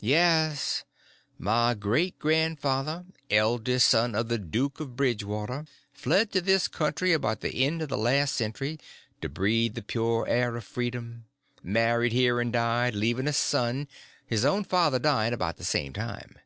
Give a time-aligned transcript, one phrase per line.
[0.00, 0.82] "Yes.
[1.38, 7.42] My great grandfather, eldest son of the Duke of Bridgewater, fled to this country about
[7.42, 8.80] the end of the last century,
[9.20, 11.26] to breathe the pure air of freedom;
[11.62, 13.86] married here, and died, leaving a son,
[14.26, 16.36] his own father dying about the same time.